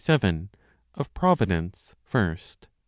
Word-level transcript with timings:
Of 0.95 1.13
Providence, 1.13 1.93
First. 2.01 2.69